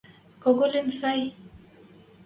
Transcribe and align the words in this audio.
–Кого 0.43 0.65
лин 0.73 0.87
сӓй? 0.99 1.21